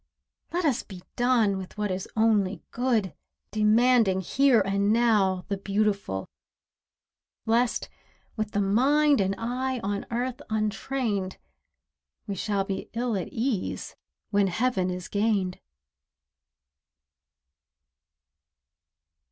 [0.51, 3.13] Let us be done with what is only good,
[3.51, 6.27] Demanding here and now the beautiful;
[7.45, 7.87] Lest,
[8.35, 11.37] with the mind and eye on earth untrained,
[12.25, 13.95] We shall be ill at ease
[14.31, 15.59] when heaven is gained.